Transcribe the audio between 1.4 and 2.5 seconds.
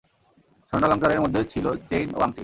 ছিল চেইন ও আংটি।